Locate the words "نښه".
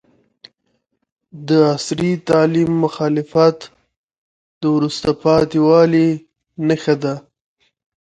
6.67-6.95